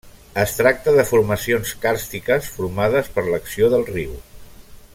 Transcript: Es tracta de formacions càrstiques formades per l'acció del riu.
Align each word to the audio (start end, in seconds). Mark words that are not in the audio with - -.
Es 0.43 0.53
tracta 0.59 0.93
de 0.95 1.03
formacions 1.09 1.73
càrstiques 1.83 2.49
formades 2.55 3.13
per 3.19 3.25
l'acció 3.27 3.69
del 3.75 3.87
riu. 3.93 4.17